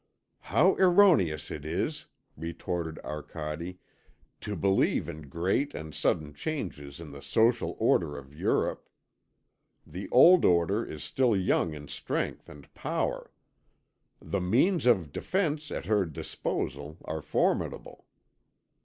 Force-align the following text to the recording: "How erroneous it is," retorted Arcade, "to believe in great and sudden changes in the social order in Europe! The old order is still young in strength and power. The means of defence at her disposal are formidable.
"How 0.39 0.73
erroneous 0.79 1.51
it 1.51 1.63
is," 1.63 2.07
retorted 2.35 2.97
Arcade, 3.05 3.77
"to 4.39 4.55
believe 4.55 5.07
in 5.07 5.29
great 5.29 5.75
and 5.75 5.93
sudden 5.93 6.33
changes 6.33 6.99
in 6.99 7.11
the 7.11 7.21
social 7.21 7.75
order 7.77 8.17
in 8.17 8.31
Europe! 8.31 8.89
The 9.85 10.09
old 10.09 10.43
order 10.43 10.83
is 10.83 11.03
still 11.03 11.35
young 11.37 11.75
in 11.75 11.87
strength 11.87 12.49
and 12.49 12.73
power. 12.73 13.31
The 14.19 14.41
means 14.41 14.87
of 14.87 15.11
defence 15.11 15.69
at 15.69 15.85
her 15.85 16.05
disposal 16.07 16.97
are 17.05 17.21
formidable. 17.21 18.07